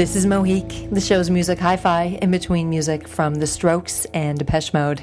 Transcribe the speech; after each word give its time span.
This 0.00 0.16
is 0.16 0.24
Mohique, 0.24 0.88
the 0.88 0.98
show's 0.98 1.28
music 1.28 1.58
hi 1.58 1.76
fi, 1.76 2.18
in 2.22 2.30
between 2.30 2.70
music 2.70 3.06
from 3.06 3.34
The 3.34 3.46
Strokes 3.46 4.06
and 4.14 4.38
Depeche 4.38 4.72
Mode. 4.72 5.02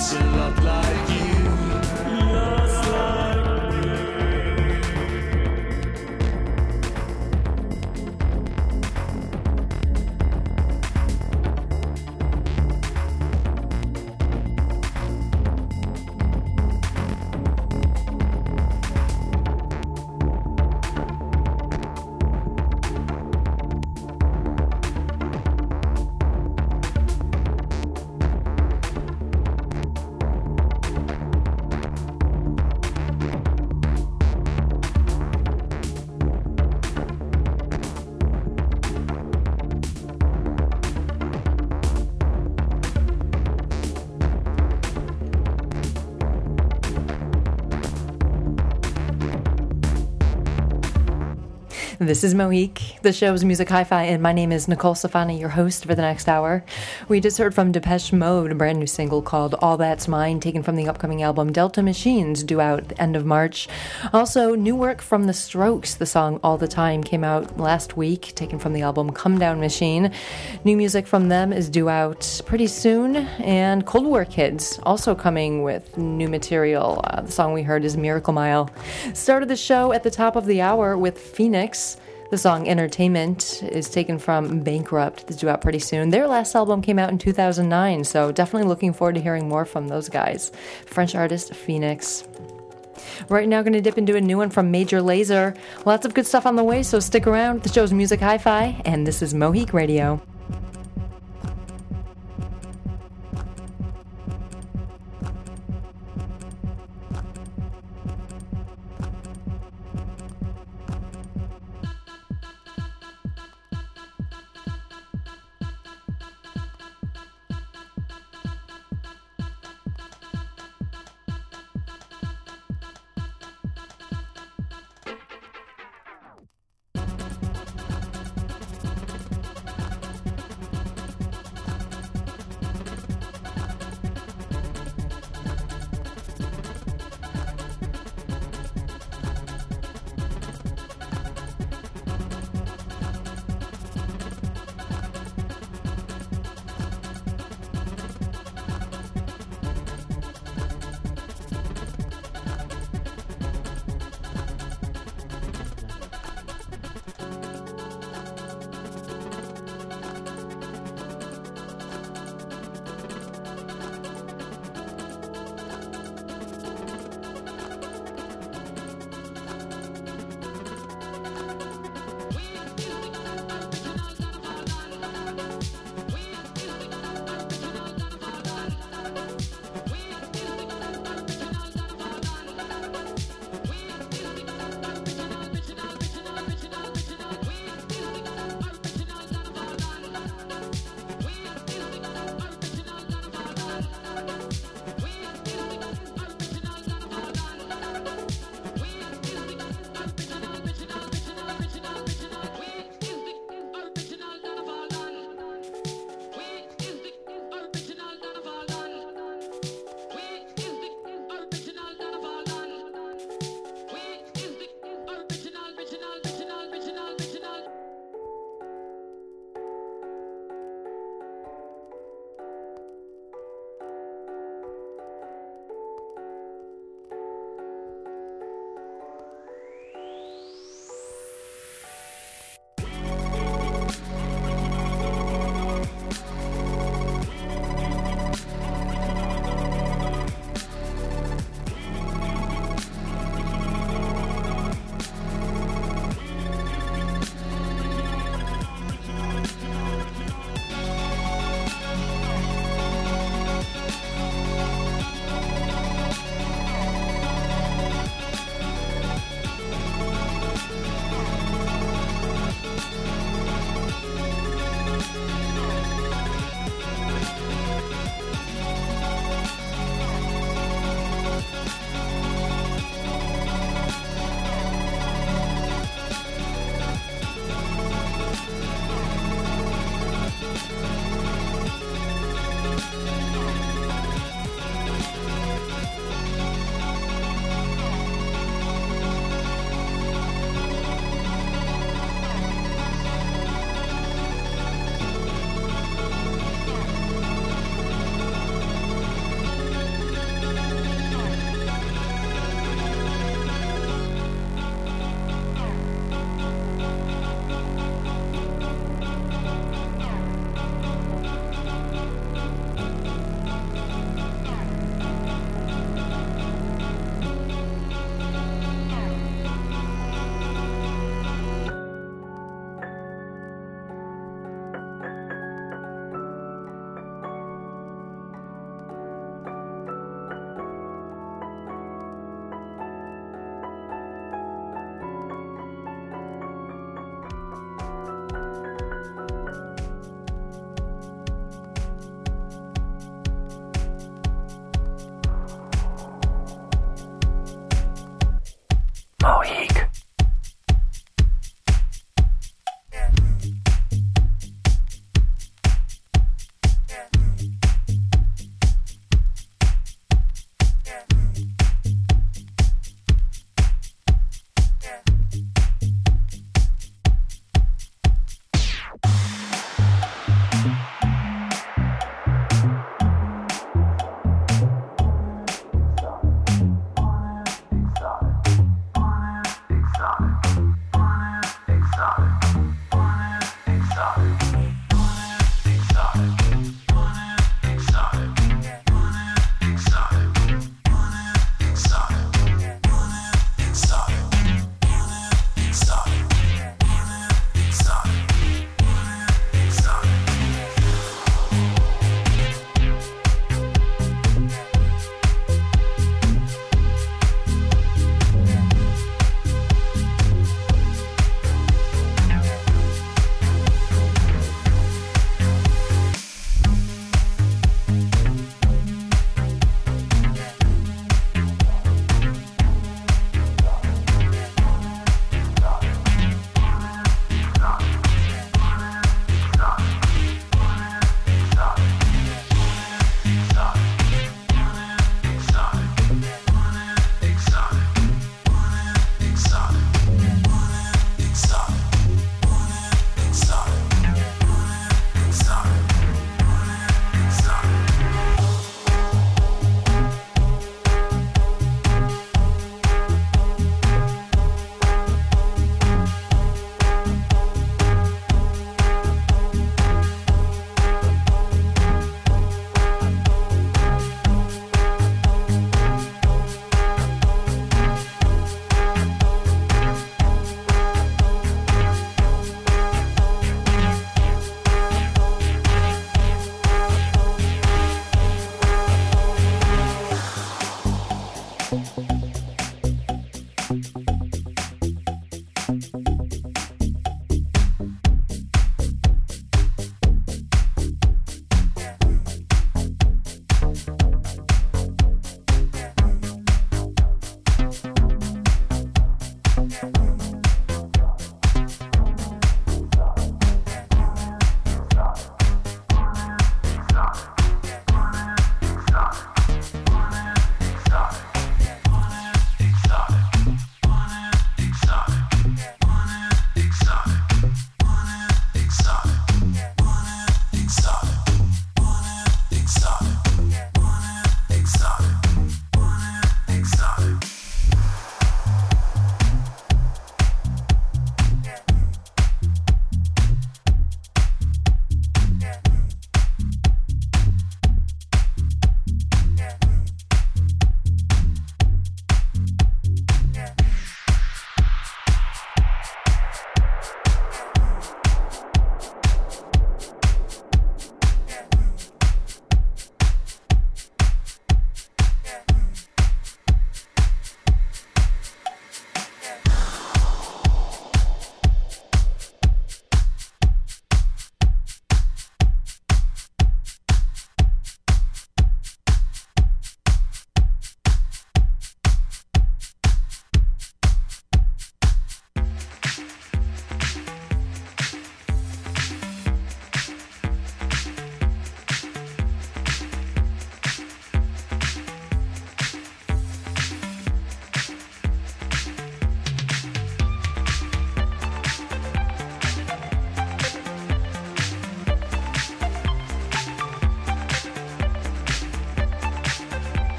It's 0.00 0.12
a 0.12 0.24
lot 0.36 0.67
is 52.08 52.32
Mohique, 52.32 52.98
the 53.02 53.12
show's 53.12 53.44
Music 53.44 53.68
Hi 53.68 53.84
Fi, 53.84 54.04
and 54.04 54.22
my 54.22 54.32
name 54.32 54.50
is 54.50 54.66
Nicole 54.66 54.94
Stefani, 54.94 55.38
your 55.38 55.50
host 55.50 55.84
for 55.84 55.94
the 55.94 56.00
next 56.00 56.26
hour. 56.26 56.64
We 57.08 57.20
just 57.20 57.38
heard 57.38 57.54
from 57.54 57.72
Depeche 57.72 58.12
Mode, 58.12 58.52
a 58.52 58.54
brand 58.54 58.78
new 58.78 58.86
single 58.86 59.22
called 59.22 59.54
All 59.62 59.78
That's 59.78 60.06
Mine, 60.06 60.40
taken 60.40 60.62
from 60.62 60.76
the 60.76 60.88
upcoming 60.88 61.22
album 61.22 61.50
Delta 61.50 61.82
Machines, 61.82 62.42
due 62.42 62.60
out 62.60 62.88
the 62.88 63.00
end 63.00 63.16
of 63.16 63.24
March. 63.24 63.66
Also, 64.12 64.54
new 64.54 64.76
work 64.76 65.00
from 65.00 65.24
The 65.24 65.32
Strokes, 65.32 65.94
the 65.94 66.04
song 66.04 66.38
All 66.42 66.58
the 66.58 66.68
Time 66.68 67.02
came 67.02 67.24
out 67.24 67.56
last 67.56 67.96
week, 67.96 68.34
taken 68.34 68.58
from 68.58 68.74
the 68.74 68.82
album 68.82 69.10
Comedown 69.10 69.58
Machine. 69.58 70.12
New 70.64 70.76
music 70.76 71.06
from 71.06 71.30
them 71.30 71.50
is 71.50 71.70
due 71.70 71.88
out 71.88 72.42
pretty 72.44 72.66
soon, 72.66 73.16
and 73.16 73.86
Cold 73.86 74.04
War 74.04 74.26
Kids 74.26 74.78
also 74.82 75.14
coming 75.14 75.62
with 75.62 75.96
new 75.96 76.28
material. 76.28 77.00
Uh, 77.04 77.22
the 77.22 77.32
song 77.32 77.54
we 77.54 77.62
heard 77.62 77.86
is 77.86 77.96
Miracle 77.96 78.34
Mile. 78.34 78.68
Started 79.14 79.48
the 79.48 79.56
show 79.56 79.92
at 79.92 80.02
the 80.02 80.10
top 80.10 80.36
of 80.36 80.44
the 80.44 80.60
hour 80.60 80.98
with 80.98 81.18
Phoenix. 81.18 81.96
The 82.30 82.36
song 82.36 82.68
Entertainment 82.68 83.62
is 83.62 83.88
taken 83.88 84.18
from 84.18 84.60
Bankrupt, 84.60 85.26
that's 85.26 85.40
due 85.40 85.48
out 85.48 85.62
pretty 85.62 85.78
soon. 85.78 86.10
Their 86.10 86.26
last 86.26 86.54
album 86.54 86.82
came 86.82 86.98
out 86.98 87.08
in 87.08 87.16
2009, 87.16 88.04
so 88.04 88.32
definitely 88.32 88.68
looking 88.68 88.92
forward 88.92 89.14
to 89.14 89.20
hearing 89.22 89.48
more 89.48 89.64
from 89.64 89.88
those 89.88 90.10
guys. 90.10 90.52
French 90.84 91.14
artist 91.14 91.54
Phoenix. 91.54 92.28
Right 93.30 93.48
now, 93.48 93.62
going 93.62 93.72
to 93.72 93.80
dip 93.80 93.96
into 93.96 94.14
a 94.16 94.20
new 94.20 94.36
one 94.36 94.50
from 94.50 94.70
Major 94.70 95.00
Lazer. 95.00 95.56
Lots 95.86 96.04
of 96.04 96.12
good 96.12 96.26
stuff 96.26 96.44
on 96.44 96.56
the 96.56 96.64
way, 96.64 96.82
so 96.82 97.00
stick 97.00 97.26
around. 97.26 97.62
The 97.62 97.70
show's 97.70 97.94
Music 97.94 98.20
Hi 98.20 98.36
Fi, 98.36 98.82
and 98.84 99.06
this 99.06 99.22
is 99.22 99.32
Mohique 99.32 99.72
Radio. 99.72 100.20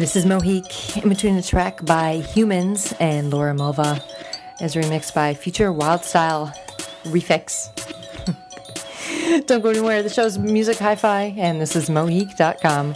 This 0.00 0.16
is 0.16 0.24
Mohique, 0.24 0.96
in 1.02 1.10
between 1.10 1.36
a 1.36 1.42
track 1.42 1.84
by 1.84 2.24
Humans 2.32 2.94
and 3.00 3.30
Laura 3.30 3.52
Mvula, 3.52 4.02
as 4.58 4.74
remixed 4.74 5.12
by 5.12 5.34
Future 5.34 5.70
Wild 5.74 6.04
Style 6.04 6.54
Refix. 7.04 7.68
Don't 9.46 9.60
go 9.60 9.68
anywhere. 9.68 10.02
The 10.02 10.08
show's 10.08 10.38
Music 10.38 10.78
Hi 10.78 10.94
Fi, 10.94 11.34
and 11.36 11.60
this 11.60 11.76
is 11.76 11.90
Mohique.com. 11.90 12.94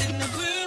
in 0.00 0.18
the 0.18 0.26
room. 0.36 0.65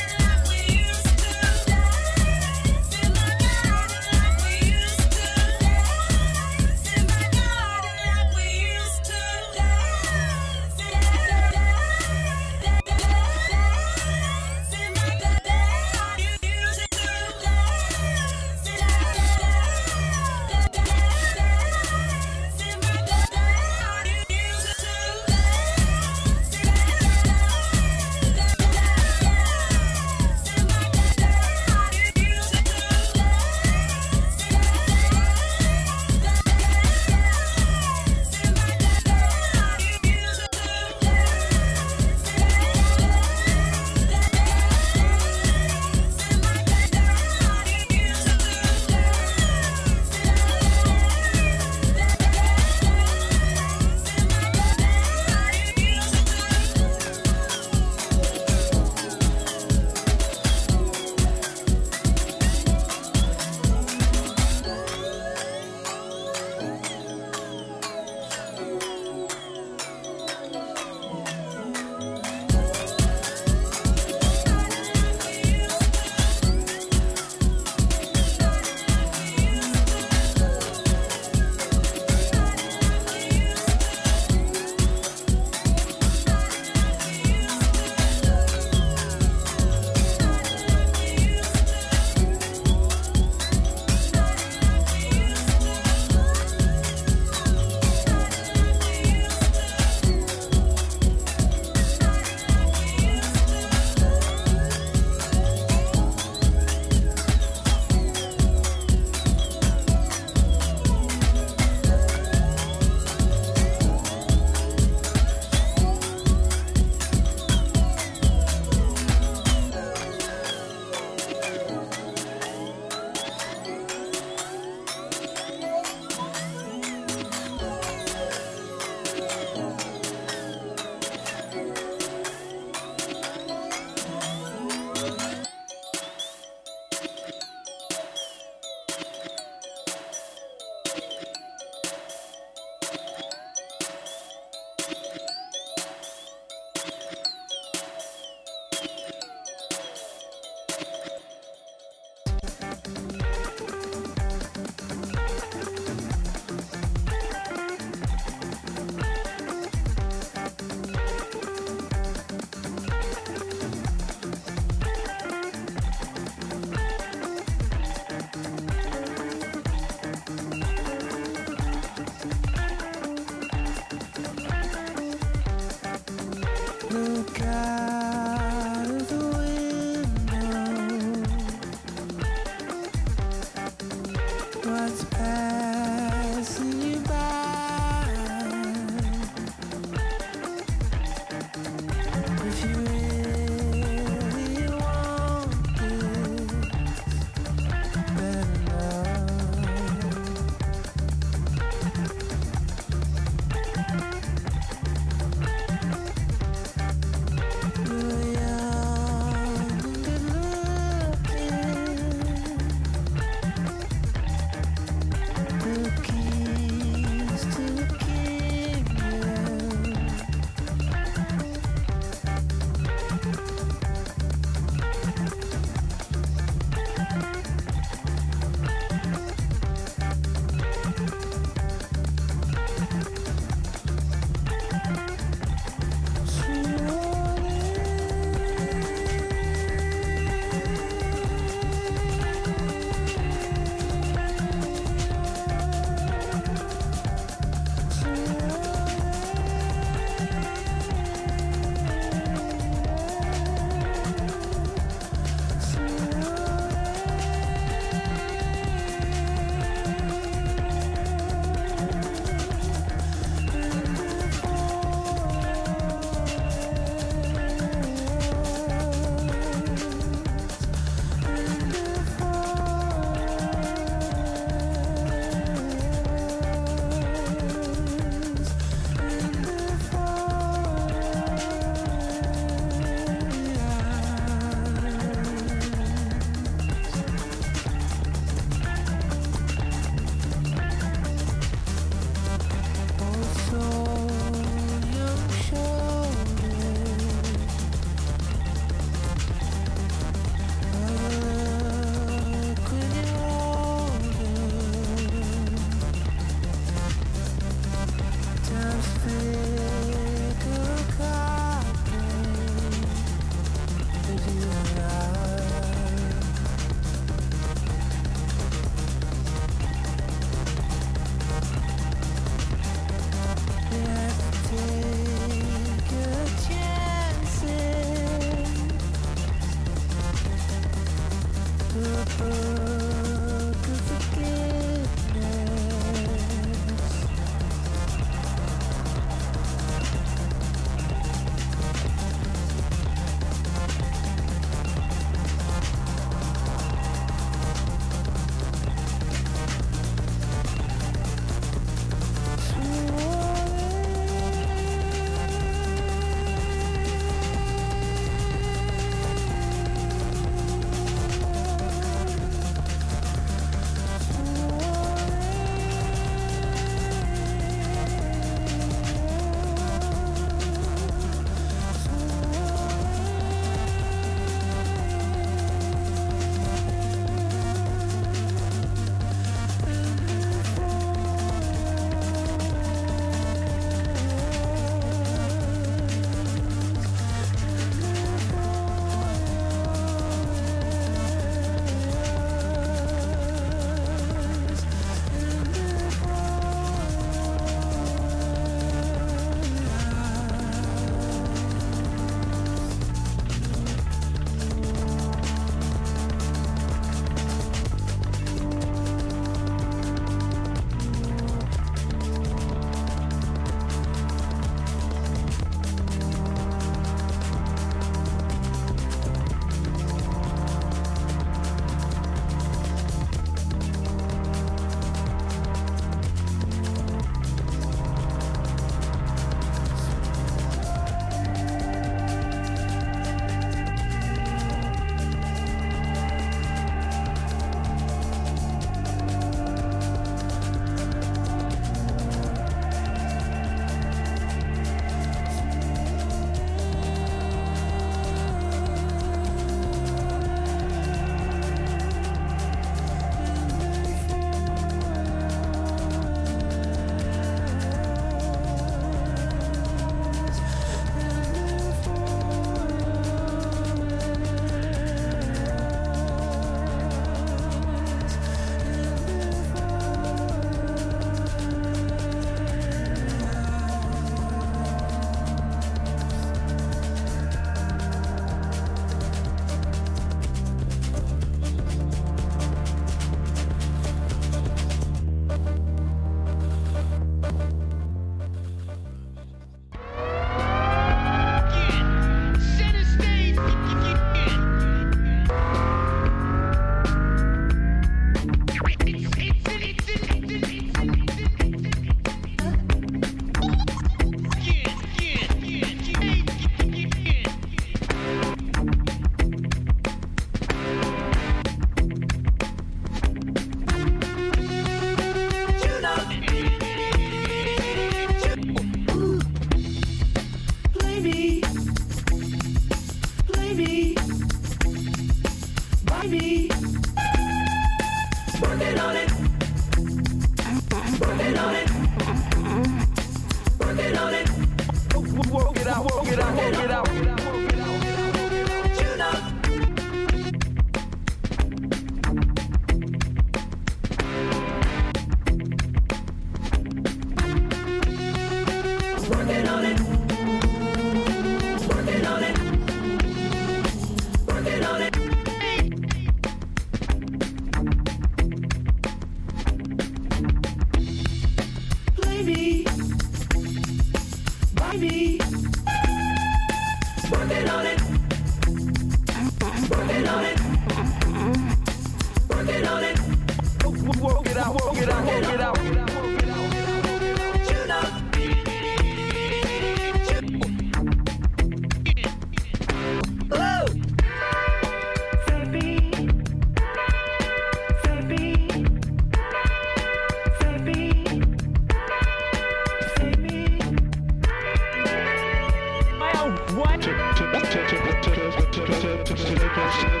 to 599.15 599.35
the 599.35 600.00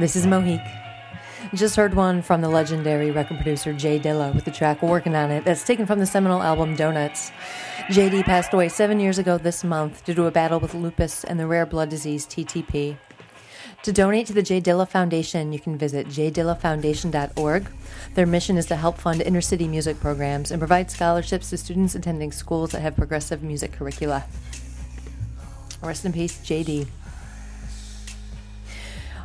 This 0.00 0.16
is 0.16 0.24
Mohique. 0.24 0.66
Just 1.52 1.76
heard 1.76 1.92
one 1.92 2.22
from 2.22 2.40
the 2.40 2.48
legendary 2.48 3.10
record 3.10 3.36
producer 3.36 3.74
J 3.74 4.00
Dilla 4.00 4.34
with 4.34 4.46
the 4.46 4.50
track 4.50 4.80
Workinonit 4.80 5.44
that's 5.44 5.62
taken 5.62 5.84
from 5.84 5.98
the 5.98 6.06
seminal 6.06 6.42
album 6.42 6.74
Donuts. 6.74 7.30
JD 7.88 8.24
passed 8.24 8.54
away 8.54 8.70
seven 8.70 8.98
years 8.98 9.18
ago 9.18 9.36
this 9.36 9.62
month 9.62 10.02
due 10.06 10.14
to 10.14 10.24
a 10.24 10.30
battle 10.30 10.58
with 10.58 10.72
lupus 10.72 11.22
and 11.22 11.38
the 11.38 11.46
rare 11.46 11.66
blood 11.66 11.90
disease 11.90 12.26
TTP. 12.26 12.96
To 13.82 13.92
donate 13.92 14.26
to 14.28 14.32
the 14.32 14.40
J 14.42 14.58
Dilla 14.58 14.88
Foundation, 14.88 15.52
you 15.52 15.60
can 15.60 15.76
visit 15.76 16.06
jdillafoundation.org. 16.06 17.66
Their 18.14 18.26
mission 18.26 18.56
is 18.56 18.64
to 18.66 18.76
help 18.76 18.96
fund 18.96 19.20
inner 19.20 19.42
city 19.42 19.68
music 19.68 20.00
programs 20.00 20.50
and 20.50 20.58
provide 20.58 20.90
scholarships 20.90 21.50
to 21.50 21.58
students 21.58 21.94
attending 21.94 22.32
schools 22.32 22.70
that 22.70 22.80
have 22.80 22.96
progressive 22.96 23.42
music 23.42 23.72
curricula. 23.72 24.24
Rest 25.82 26.06
in 26.06 26.14
peace, 26.14 26.38
JD. 26.38 26.88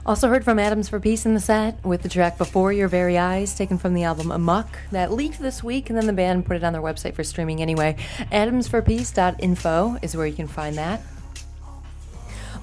Also 0.05 0.29
heard 0.29 0.43
from 0.43 0.59
Atoms 0.59 0.87
for 0.87 0.99
Peace 0.99 1.25
in 1.25 1.33
the 1.33 1.39
set 1.39 1.83
with 1.83 2.03
the 2.03 2.09
track 2.09 2.37
Before 2.37 2.71
Your 2.71 2.87
Very 2.87 3.17
Eyes, 3.17 3.55
taken 3.55 3.79
from 3.79 3.95
the 3.95 4.03
album 4.03 4.31
Amok, 4.31 4.67
that 4.91 5.11
leaked 5.11 5.39
this 5.39 5.63
week, 5.63 5.89
and 5.89 5.97
then 5.97 6.05
the 6.05 6.13
band 6.13 6.45
put 6.45 6.55
it 6.55 6.63
on 6.63 6.73
their 6.73 6.81
website 6.81 7.15
for 7.15 7.23
streaming 7.23 7.59
anyway. 7.59 7.95
Atomsforpeace.info 8.31 9.97
is 10.03 10.15
where 10.15 10.27
you 10.27 10.35
can 10.35 10.47
find 10.47 10.75
that. 10.77 11.01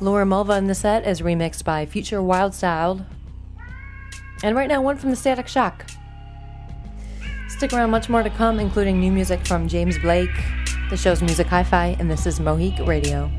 Laura 0.00 0.24
Mvula 0.24 0.56
in 0.58 0.68
the 0.68 0.74
set 0.74 1.04
is 1.04 1.20
remixed 1.20 1.64
by 1.64 1.84
Future 1.84 2.22
Wild 2.22 2.54
Styled. 2.54 3.04
And 4.44 4.54
right 4.54 4.68
now, 4.68 4.80
one 4.80 4.96
from 4.96 5.10
the 5.10 5.16
Static 5.16 5.48
Shock. 5.48 5.84
Stick 7.48 7.72
around, 7.72 7.90
much 7.90 8.08
more 8.08 8.22
to 8.22 8.30
come, 8.30 8.60
including 8.60 9.00
new 9.00 9.10
music 9.10 9.44
from 9.44 9.66
James 9.66 9.98
Blake. 9.98 10.30
The 10.90 10.96
show's 10.96 11.22
Music 11.22 11.48
Hi 11.48 11.64
Fi, 11.64 11.96
and 11.98 12.08
this 12.08 12.24
is 12.24 12.38
Mohique 12.38 12.86
Radio. 12.86 13.30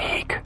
Moik. 0.00 0.40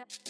there. 0.00 0.29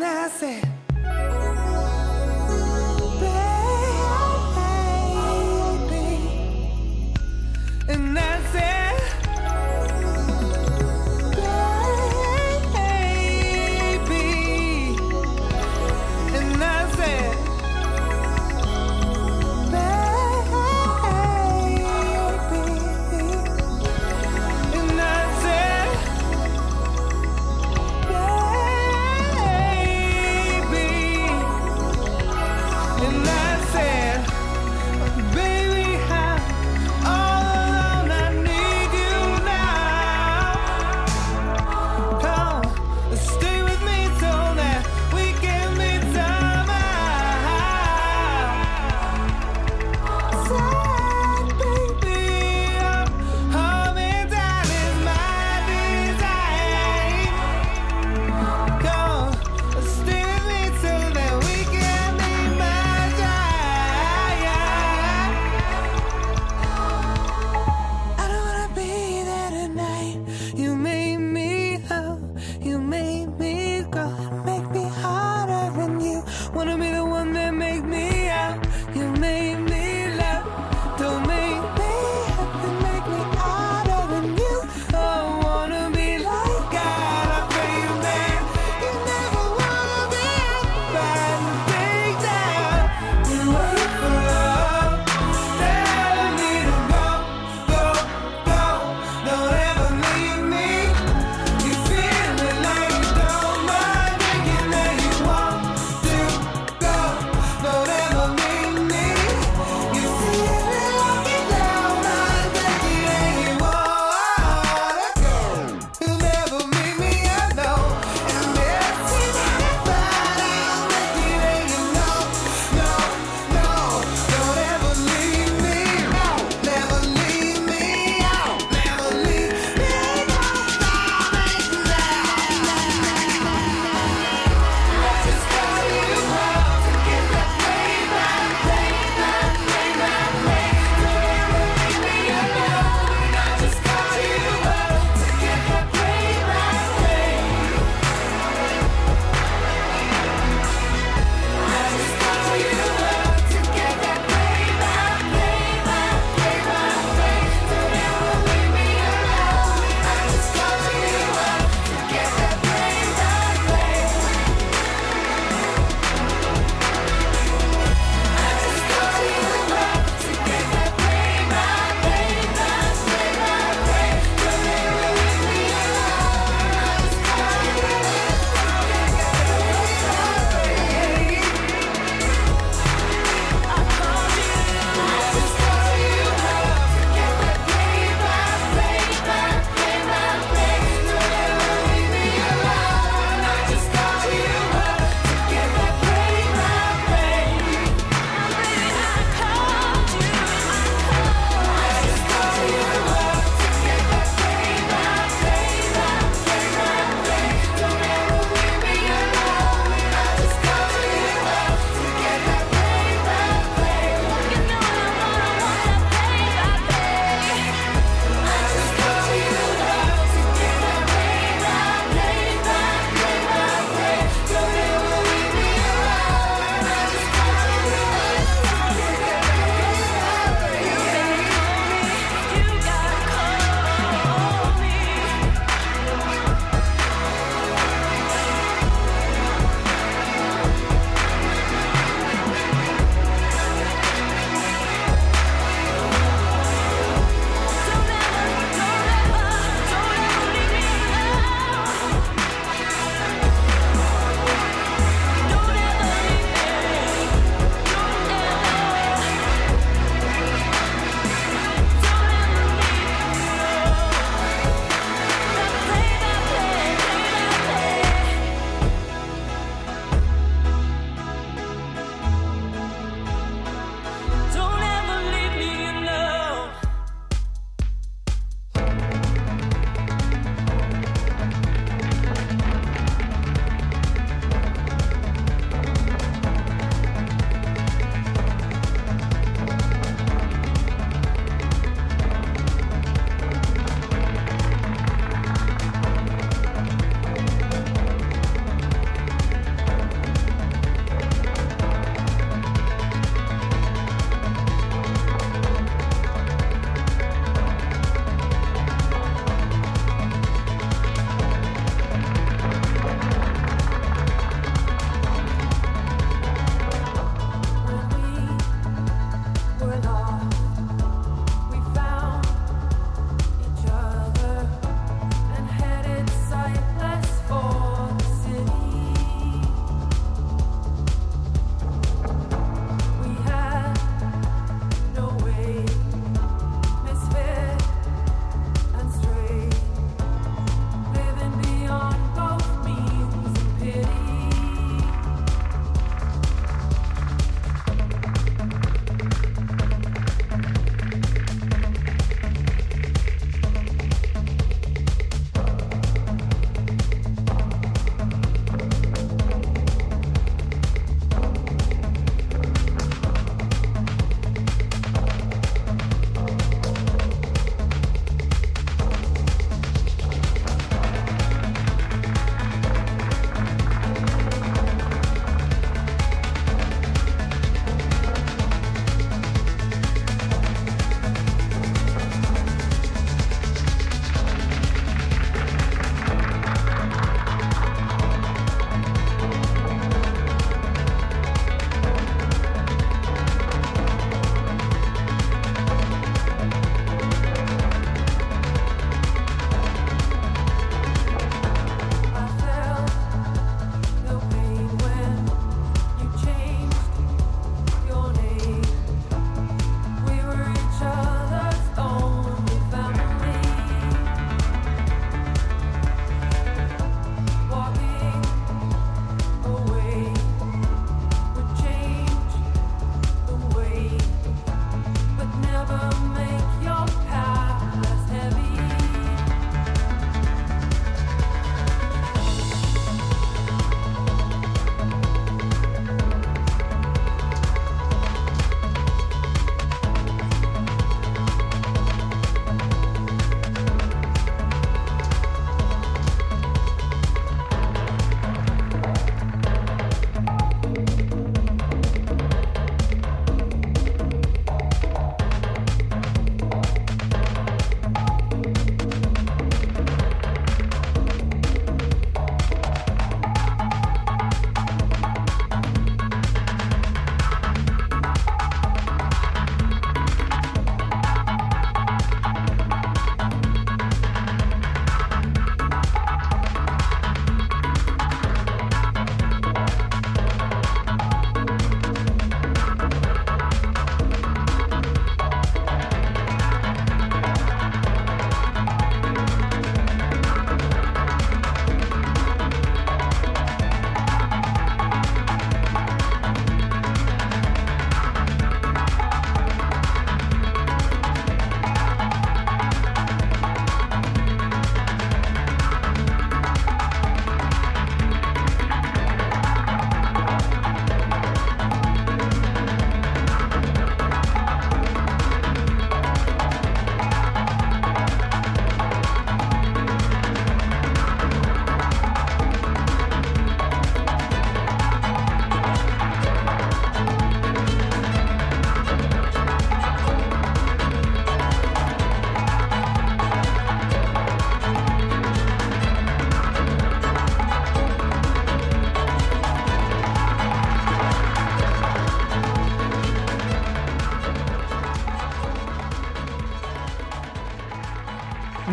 nasce. 0.00 0.69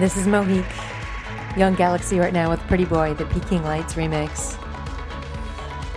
This 0.08 0.16
is 0.16 0.26
Mohique. 0.26 1.58
Young 1.58 1.76
Galaxy 1.76 2.18
right 2.18 2.32
now 2.32 2.50
with 2.50 2.62
Pretty 2.62 2.86
Boy, 2.86 3.14
the 3.14 3.26
Peaking 3.26 3.62
Lights 3.64 3.96
remix. 3.96 4.58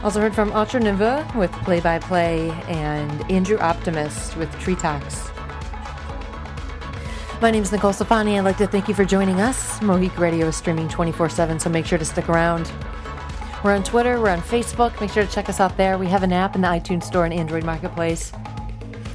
Also 0.02 0.20
heard 0.20 0.34
from 0.34 0.50
Autre 0.50 0.80
Ne 0.80 0.90
Veut 0.90 1.32
with 1.36 1.52
Play 1.52 1.78
by 1.78 2.00
Play 2.00 2.50
and 2.66 3.30
Andrew 3.30 3.56
Optimist 3.58 4.36
with 4.36 4.52
Tree 4.58 4.74
Talks. 4.74 5.30
My 7.40 7.52
name 7.52 7.62
is 7.62 7.70
Nicole 7.70 7.92
Stefani. 7.92 8.36
I'd 8.36 8.44
like 8.44 8.56
to 8.56 8.66
thank 8.66 8.88
you 8.88 8.94
for 8.94 9.04
joining 9.04 9.40
us. 9.40 9.78
Mohique 9.78 10.18
Radio 10.18 10.48
is 10.48 10.56
streaming 10.56 10.88
24 10.88 11.28
7, 11.28 11.60
so 11.60 11.70
make 11.70 11.86
sure 11.86 11.96
to 11.96 12.04
stick 12.04 12.28
around. 12.28 12.72
We're 13.62 13.76
on 13.76 13.84
Twitter, 13.84 14.20
we're 14.20 14.30
on 14.30 14.40
Facebook. 14.40 15.00
Make 15.00 15.12
sure 15.12 15.24
to 15.24 15.30
check 15.30 15.48
us 15.48 15.60
out 15.60 15.76
there. 15.76 15.98
We 15.98 16.08
have 16.08 16.24
an 16.24 16.32
app 16.32 16.56
in 16.56 16.62
the 16.62 16.68
iTunes 16.68 17.04
Store 17.04 17.26
and 17.26 17.32
Android 17.32 17.62
Marketplace. 17.62 18.32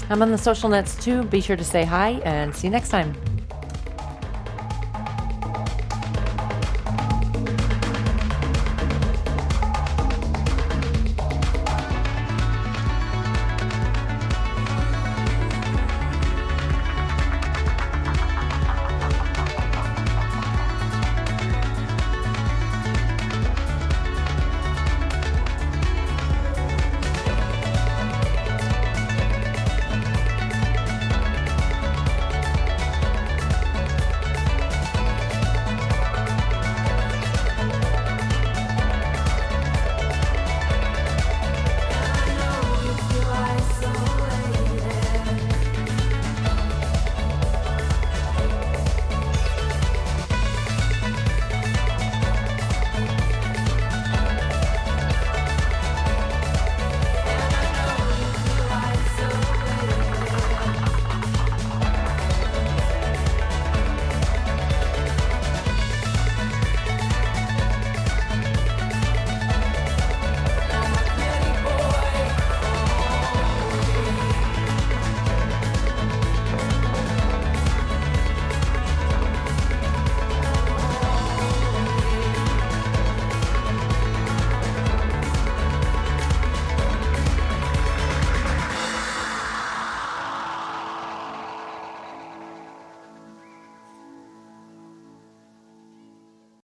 I'm 0.09 0.21
on 0.21 0.31
the 0.31 0.37
social 0.37 0.69
nets 0.69 0.95
too. 0.95 1.23
Be 1.23 1.41
sure 1.41 1.57
to 1.57 1.65
say 1.65 1.83
hi 1.83 2.21
and 2.23 2.55
see 2.55 2.67
you 2.67 2.71
next 2.71 2.87
time. 2.87 3.13